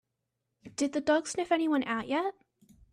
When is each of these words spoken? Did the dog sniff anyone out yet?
Did 0.75 0.93
the 0.93 0.99
dog 0.99 1.27
sniff 1.27 1.51
anyone 1.51 1.83
out 1.83 2.07
yet? 2.07 2.33